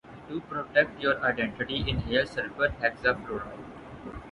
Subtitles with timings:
[0.29, 3.67] To protect your identity inhale sulfur hexafluoride.